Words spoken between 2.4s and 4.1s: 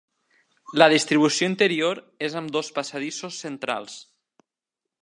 amb dos passadissos centrals.